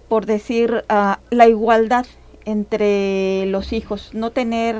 [0.09, 2.07] por decir, uh, la igualdad
[2.44, 4.74] entre los hijos, no tener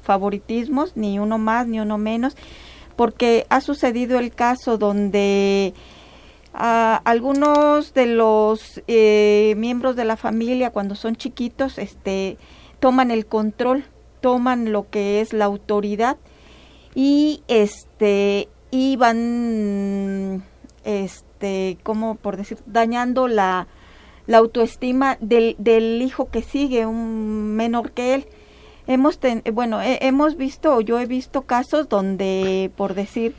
[0.00, 2.34] favoritismos, ni uno más ni uno menos,
[2.96, 5.74] porque ha sucedido el caso donde
[6.54, 12.38] uh, algunos de los eh, miembros de la familia cuando son chiquitos, este,
[12.82, 13.84] toman el control,
[14.20, 16.16] toman lo que es la autoridad
[16.96, 20.42] y este y van
[20.82, 23.68] este como por decir dañando la,
[24.26, 28.26] la autoestima del, del, hijo que sigue un menor que él.
[28.88, 29.20] Hemos
[29.52, 33.36] bueno hemos visto yo he visto casos donde por decir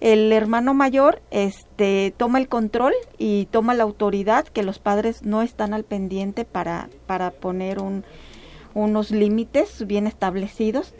[0.00, 5.42] el hermano mayor este toma el control y toma la autoridad que los padres no
[5.42, 8.04] están al pendiente para para poner un
[8.76, 10.94] unos límites bien establecidos.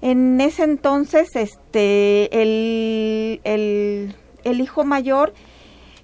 [0.00, 5.34] En ese entonces, este, el, el, hijo mayor,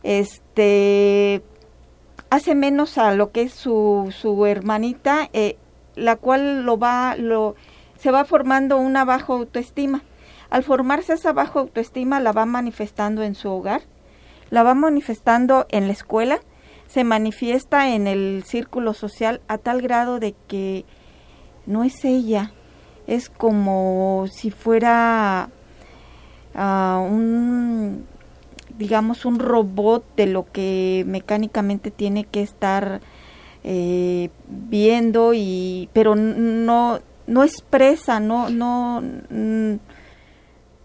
[0.03, 1.43] este,
[2.29, 5.57] hace menos a lo que es su, su hermanita, eh,
[5.95, 7.55] la cual lo va, lo,
[7.97, 10.03] se va formando una baja autoestima.
[10.51, 13.83] Al formarse esa baja autoestima, la va manifestando en su hogar,
[14.51, 16.41] la va manifestando en la escuela,
[16.95, 20.85] se manifiesta en el círculo social a tal grado de que
[21.67, 22.53] no es ella,
[23.09, 25.49] es como si fuera
[26.55, 28.07] uh, un,
[28.79, 33.01] digamos, un robot de lo que mecánicamente tiene que estar
[33.65, 39.03] eh, viendo y, pero no, no expresa, no, no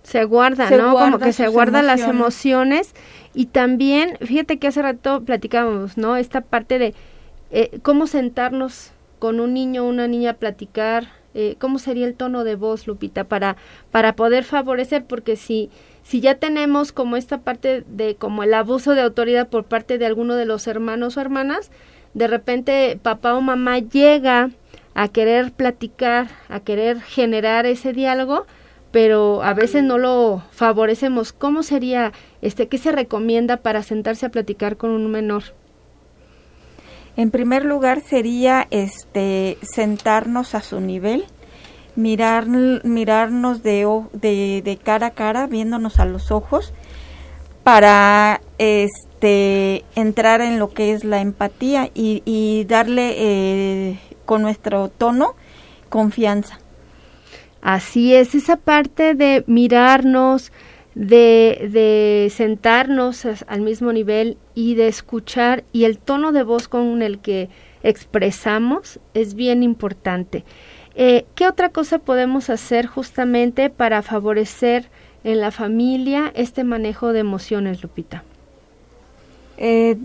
[0.10, 0.94] se guarda, ¿no?
[0.94, 2.96] Como que se guarda las emociones
[3.36, 6.18] y también, fíjate que hace rato platicábamos, ¿no?
[6.18, 6.96] Esta parte de
[7.52, 12.16] eh, cómo sentarnos con un niño o una niña a platicar, eh, cómo sería el
[12.16, 13.56] tono de voz, Lupita, para,
[13.92, 15.70] para poder favorecer, porque si,
[16.02, 20.08] si ya tenemos como esta parte de como el abuso de autoridad por parte de
[20.08, 21.70] alguno de los hermanos o hermanas,
[22.16, 24.50] de repente papá o mamá llega
[24.96, 28.48] a querer platicar, a querer generar ese diálogo,
[28.92, 31.34] pero a veces no lo favorecemos.
[31.34, 35.44] ¿Cómo sería, este, qué se recomienda para sentarse a platicar con un menor?
[37.16, 41.26] En primer lugar sería, este, sentarnos a su nivel,
[41.96, 46.74] mirar, mirarnos de, de, de cara a cara, viéndonos a los ojos,
[47.64, 54.90] para, este, entrar en lo que es la empatía y, y darle eh, con nuestro
[54.90, 55.36] tono
[55.90, 56.60] confianza
[57.62, 60.52] Así es, esa parte de mirarnos,
[60.96, 67.02] de, de sentarnos al mismo nivel y de escuchar y el tono de voz con
[67.02, 67.50] el que
[67.84, 70.44] expresamos es bien importante.
[70.96, 74.90] Eh, ¿Qué otra cosa podemos hacer justamente para favorecer
[75.24, 78.24] en la familia este manejo de emociones, Lupita?
[79.58, 79.98] Eh,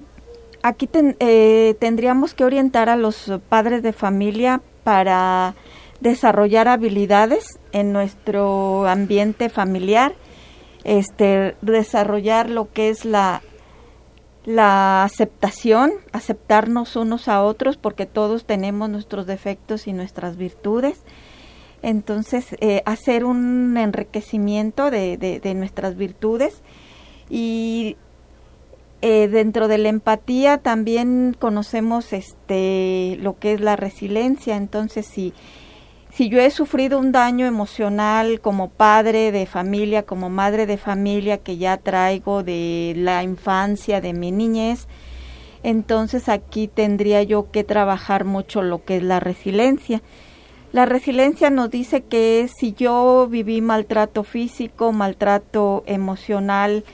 [0.63, 5.55] aquí eh, tendríamos que orientar a los padres de familia para
[6.05, 10.15] desarrollar habilidades en nuestro ambiente familiar,
[10.85, 13.41] este, desarrollar lo que es la,
[14.45, 21.01] la aceptación, aceptarnos unos a otros, porque todos tenemos nuestros defectos y nuestras virtudes.
[21.81, 26.63] Entonces, eh, hacer un enriquecimiento de, de, nuestras virtudes
[27.31, 27.97] y
[29.01, 34.57] eh, dentro de la empatía también conocemos este lo que es la resiliencia.
[34.57, 35.33] Entonces, si
[36.15, 41.39] si yo he sufrido un daño emocional como padre de familia, como madre de familia
[41.39, 44.87] que ya traigo de la infancia, de mi niñez,
[45.65, 50.03] entonces aquí tendría yo que trabajar mucho lo que es la resiliencia.
[50.71, 56.85] La resiliencia nos dice que si yo viví maltrato físico, maltrato emocional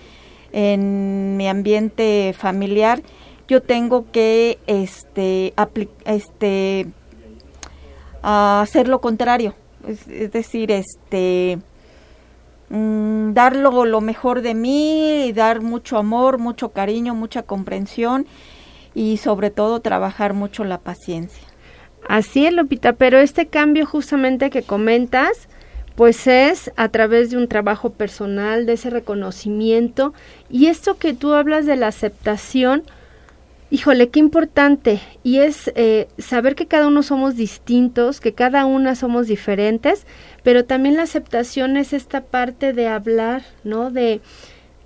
[0.53, 3.03] en mi ambiente familiar,
[3.49, 5.53] yo tengo que este,
[6.07, 6.87] este
[8.23, 9.55] a hacer lo contrario,
[9.87, 11.59] es, decir, este
[12.69, 18.27] mm, dar lo, mejor de mí, dar mucho amor, mucho cariño, mucha comprensión
[18.95, 21.47] y sobre todo trabajar mucho la paciencia.
[22.09, 25.49] Así es, Lupita, pero este cambio justamente que comentas,
[25.97, 30.15] pues es a través de un trabajo personal, de ese reconocimiento
[30.49, 32.83] y esto que tú hablas de la aceptación,
[33.73, 35.01] Híjole, qué importante.
[35.23, 40.07] Y es eh, saber que cada uno somos distintos, que cada una somos diferentes,
[40.43, 43.93] pero también la aceptación es esta parte de hablar, ¿no?
[43.93, 44.21] De,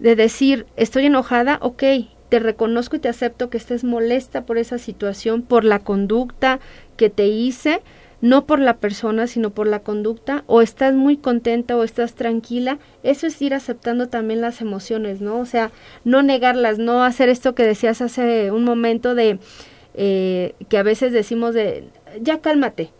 [0.01, 1.83] de decir, estoy enojada, ok,
[2.29, 6.61] te reconozco y te acepto que estés molesta por esa situación, por la conducta
[6.99, 7.81] que te hice,
[8.25, 12.79] no por la persona, sino por la conducta, o estás muy contenta o estás tranquila,
[13.03, 15.39] eso es ir aceptando también las emociones, ¿no?
[15.39, 15.71] O sea,
[16.05, 19.39] no negarlas, no hacer esto que decías hace un momento de
[19.93, 22.93] eh, que a veces decimos de, ya cálmate,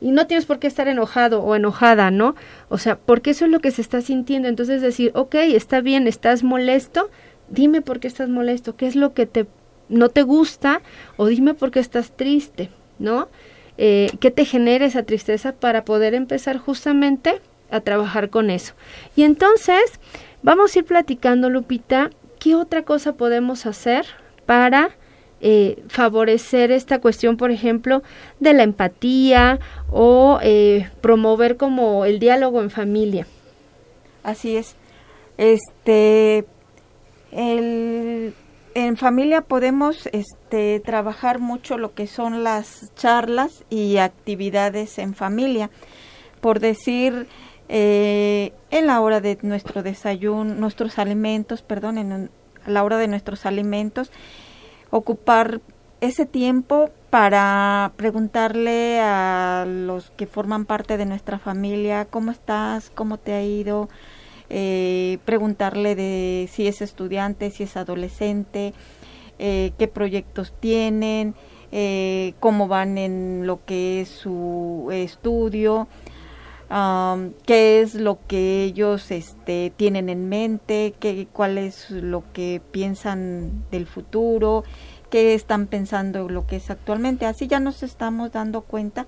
[0.00, 2.34] y no tienes por qué estar enojado o enojada, ¿no?
[2.68, 6.08] O sea, porque eso es lo que se está sintiendo, entonces decir, ok, está bien,
[6.08, 7.08] estás molesto,
[7.48, 9.46] dime por qué estás molesto, qué es lo que te
[9.88, 10.80] no te gusta,
[11.16, 13.28] o dime por qué estás triste, ¿no?
[13.84, 18.74] Eh, qué te genera esa tristeza para poder empezar justamente a trabajar con eso.
[19.16, 19.98] Y entonces
[20.40, 24.06] vamos a ir platicando, Lupita, qué otra cosa podemos hacer
[24.46, 24.90] para
[25.40, 28.04] eh, favorecer esta cuestión, por ejemplo,
[28.38, 29.58] de la empatía
[29.90, 33.26] o eh, promover como el diálogo en familia.
[34.22, 34.76] Así es.
[35.38, 36.44] Este,
[37.32, 38.32] el,
[38.74, 45.70] en familia podemos este, trabajar mucho lo que son las charlas y actividades en familia.
[46.40, 47.28] Por decir,
[47.68, 52.30] eh, en la hora de nuestro desayuno, nuestros alimentos, perdón, en
[52.66, 54.10] la hora de nuestros alimentos,
[54.90, 55.60] ocupar
[56.00, 62.90] ese tiempo para preguntarle a los que forman parte de nuestra familia, ¿cómo estás?
[62.90, 63.88] ¿Cómo te ha ido?
[64.54, 68.74] Eh, preguntarle de si es estudiante, si es adolescente,
[69.38, 71.34] eh, qué proyectos tienen,
[71.72, 75.88] eh, cómo van en lo que es su estudio,
[77.46, 83.64] qué es lo que ellos este, tienen en mente, qué, cuál es lo que piensan
[83.70, 84.64] del futuro,
[85.08, 87.24] qué están pensando lo que es actualmente.
[87.24, 89.06] Así ya nos estamos dando cuenta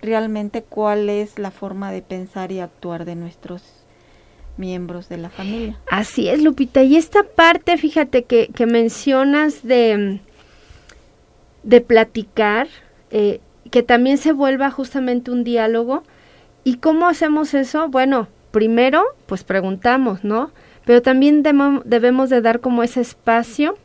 [0.00, 3.84] realmente cuál es la forma de pensar y actuar de nuestros
[4.58, 5.78] miembros de la familia.
[5.90, 6.82] Así es, Lupita.
[6.82, 10.20] Y esta parte, fíjate que, que mencionas de,
[11.62, 12.68] de platicar,
[13.10, 13.40] eh,
[13.70, 16.02] que también se vuelva justamente un diálogo.
[16.64, 17.88] ¿Y cómo hacemos eso?
[17.88, 20.50] Bueno, primero, pues preguntamos, ¿no?
[20.84, 23.76] Pero también debemos de dar como ese espacio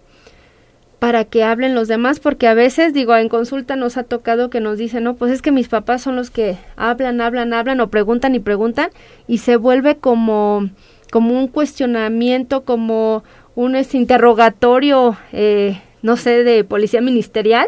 [1.04, 4.62] para que hablen los demás, porque a veces, digo, en consulta nos ha tocado que
[4.62, 7.90] nos dicen, no, pues es que mis papás son los que hablan, hablan, hablan, o
[7.90, 8.90] preguntan y preguntan,
[9.28, 10.70] y se vuelve como,
[11.12, 17.68] como un cuestionamiento, como un este, interrogatorio, eh, no sé, de policía ministerial,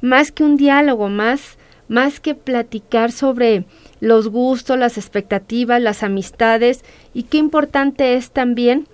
[0.00, 1.58] más que un diálogo, más,
[1.88, 3.64] más que platicar sobre
[3.98, 8.86] los gustos, las expectativas, las amistades, y qué importante es también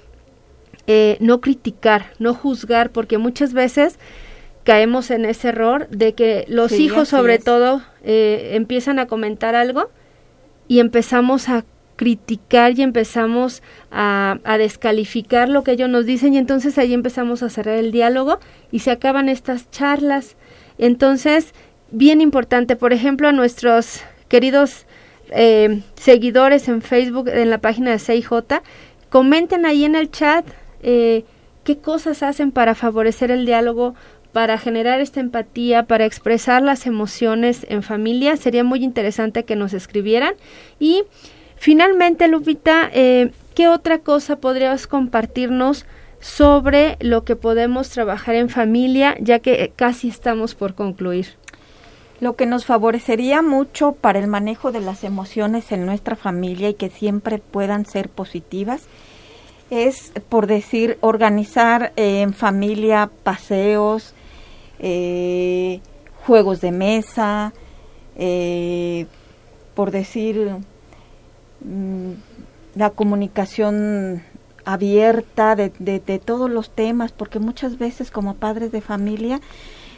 [0.87, 3.99] eh, no criticar, no juzgar, porque muchas veces
[4.64, 9.91] caemos en ese error de que los hijos sobre todo eh, empiezan a comentar algo
[10.68, 11.64] y empezamos a
[11.97, 17.43] criticar y empezamos a, a, descalificar lo que ellos nos dicen y entonces ahí empezamos
[17.43, 18.41] a cerrar el diálogo
[18.72, 20.37] y se acaban estas charlas.
[20.76, 21.55] Entonces,
[21.91, 24.87] bien importante, por ejemplo, a nuestros queridos
[25.30, 28.30] eh, seguidores en Facebook, en la página de CIJ,
[29.09, 30.45] comenten ahí en el chat
[30.85, 31.24] eh,
[31.64, 33.95] qué cosas hacen para favorecer el diálogo,
[34.32, 38.37] para generar esta empatía, para expresar las emociones en familia.
[38.37, 40.35] Sería muy interesante que nos escribieran.
[40.78, 41.05] Y
[41.57, 45.87] finalmente, Lupita, eh, ¿qué otra cosa podrías compartirnos
[46.20, 51.37] sobre lo que podemos trabajar en familia, ya que casi estamos por concluir?
[52.20, 56.74] Lo que nos favorecería mucho para el manejo de las emociones en nuestra familia y
[56.74, 58.89] que siempre puedan ser positivas
[59.71, 64.15] es, por decir, organizar eh, en familia paseos,
[64.79, 65.81] eh,
[66.27, 67.53] juegos de mesa,
[68.17, 69.07] eh,
[69.75, 70.51] por decir,
[71.61, 72.12] mm,
[72.75, 74.23] la comunicación
[74.65, 79.41] abierta de, de, todos los temas, porque muchas veces como padres de familia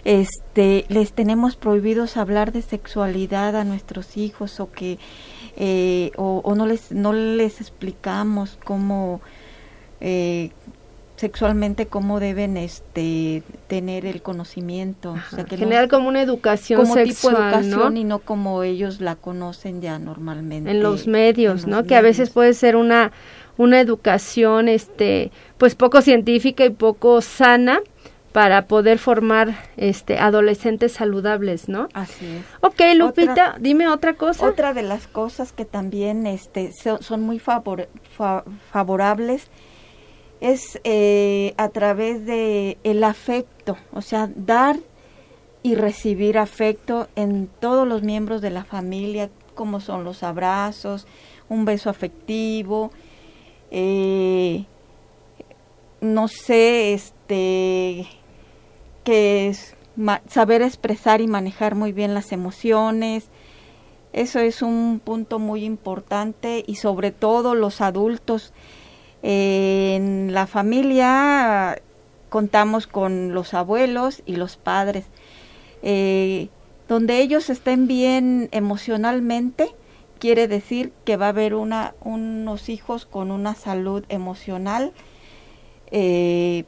[0.04, 4.98] este, les tenemos prohibidos hablar de sexualidad a nuestros hijos o que
[6.16, 9.20] o, o, no les no les explicamos cómo
[10.00, 10.50] eh,
[11.16, 15.16] sexualmente cómo deben este tener el conocimiento
[15.48, 19.98] generar como una educación como sexual, tipo educación y no como ellos la conocen ya
[19.98, 23.12] normalmente en los medios no que a veces puede ser una
[23.56, 27.80] una educación este pues poco científica y poco sana
[28.36, 31.88] para poder formar este adolescentes saludables, ¿no?
[31.94, 32.44] Así es.
[32.60, 34.46] Ok, Lupita, dime otra cosa.
[34.46, 36.70] Otra de las cosas que también este
[37.00, 37.88] son, muy favor,
[38.70, 39.48] favorables
[40.46, 44.76] es eh, a través de el afecto, o sea, dar
[45.64, 51.08] y recibir afecto en todos los miembros de la familia, como son los abrazos,
[51.48, 52.92] un beso afectivo,
[53.72, 54.66] eh,
[56.00, 58.06] no sé, este,
[59.02, 59.74] que es
[60.28, 63.30] saber expresar y manejar muy bien las emociones.
[64.12, 68.52] Eso es un punto muy importante y sobre todo los adultos
[69.28, 71.82] en la familia
[72.28, 75.06] contamos con los abuelos y los padres.
[75.82, 76.48] Eh,
[76.86, 79.70] donde ellos estén bien emocionalmente,
[80.20, 84.92] quiere decir que va a haber una, unos hijos con una salud emocional
[85.90, 86.64] eh,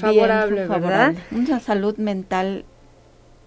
[0.00, 1.14] favorable, ¿verdad?
[1.30, 2.64] Una salud mental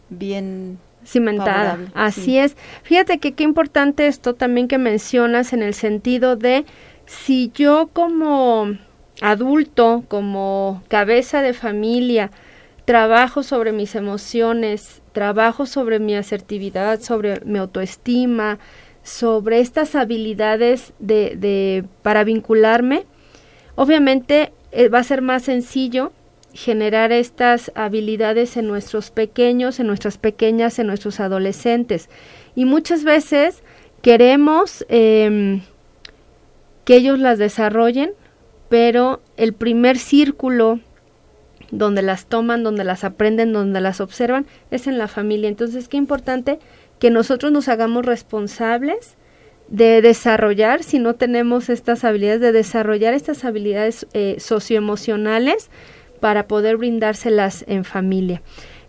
[0.09, 1.80] bien cimentada.
[1.93, 2.55] Así es.
[2.84, 6.66] Fíjate que qué importante esto también que mencionas en el sentido de
[7.06, 8.78] si yo como
[9.22, 12.32] adulto, como cabeza de familia,
[12.86, 18.60] trabajo sobre mis emociones, trabajo sobre mi asertividad, sobre mi autoestima,
[19.03, 23.06] sobre estas habilidades de, de para vincularme,
[23.76, 26.12] obviamente eh, va a ser más sencillo
[26.53, 32.10] generar estas habilidades en nuestros pequeños, en nuestras pequeñas, en nuestros adolescentes.
[32.56, 33.62] Y muchas veces
[34.01, 35.62] queremos eh,
[36.86, 38.11] que ellos las desarrollen,
[38.69, 40.79] pero el primer círculo
[41.71, 45.49] donde las toman, donde las aprenden, donde las observan, es en la familia.
[45.49, 46.59] Entonces, qué importante
[46.99, 49.17] que nosotros nos hagamos responsables
[49.67, 55.69] de desarrollar, si no tenemos estas habilidades, de desarrollar estas habilidades eh, socioemocionales
[56.19, 58.41] para poder brindárselas en familia.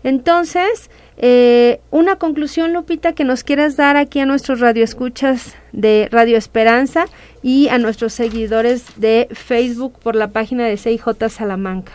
[0.03, 6.37] Entonces, eh, una conclusión, Lupita, que nos quieras dar aquí a nuestros radioescuchas de Radio
[6.37, 7.05] Esperanza
[7.43, 11.93] y a nuestros seguidores de Facebook por la página de CIJ Salamanca.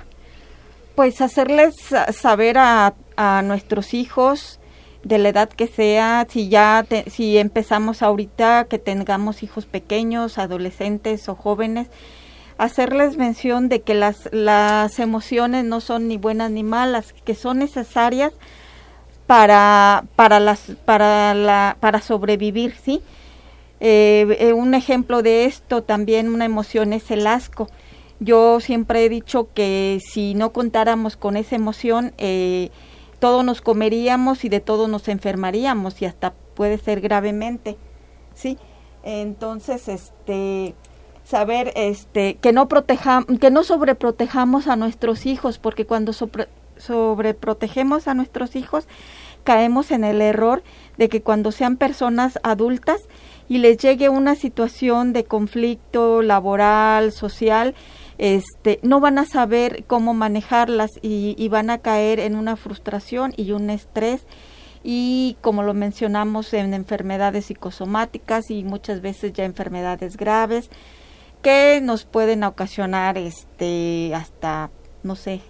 [0.95, 1.75] Pues hacerles
[2.13, 4.61] saber a, a nuestros hijos
[5.05, 11.29] de la edad que sea, si ya si empezamos ahorita que tengamos hijos pequeños, adolescentes
[11.29, 11.89] o jóvenes,
[12.59, 17.59] hacerles mención de que las las emociones no son ni buenas ni malas, que son
[17.59, 18.33] necesarias
[19.27, 23.03] para para las para la para sobrevivir, ¿sí?
[23.85, 27.67] Eh, eh, un ejemplo de esto también una emoción es el asco.
[28.21, 32.71] Yo siempre he dicho que si no contáramos con esa emoción, eh,
[33.19, 37.77] todo nos comeríamos y de todo nos enfermaríamos y hasta puede ser gravemente,
[38.35, 38.57] ¿sí?
[39.03, 40.77] Entonces, este,
[41.25, 46.13] saber, este, que no protejamos, que no sobreprotejamos a nuestros hijos, porque cuando
[46.77, 48.87] sobreprotegemos a nuestros hijos,
[49.43, 50.63] caemos en el error
[50.99, 53.09] de que cuando sean personas adultas
[53.53, 57.75] y les llegue una situación de conflicto laboral, social,
[58.17, 63.53] este, no van a saber cómo manejarlas y, van a caer en una frustración y
[63.53, 64.25] un estrés.
[64.83, 70.71] Y como lo mencionamos en enfermedades psicosomáticas y muchas veces ya enfermedades graves
[71.43, 74.71] que nos pueden ocasionar este hasta
[75.03, 75.43] no sé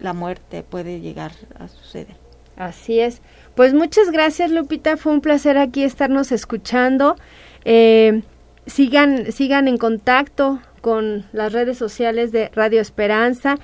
[0.00, 2.16] la muerte puede llegar a suceder.
[2.56, 3.22] Así es
[3.56, 7.16] pues muchas gracias Lupita fue un placer aquí estarnos escuchando
[7.64, 8.22] eh,
[8.66, 13.56] sigan sigan en contacto con las redes sociales de Radio Esperanza.